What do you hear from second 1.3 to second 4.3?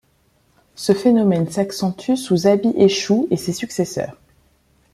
s'accentue sous Abi-eshuh et ses successeurs.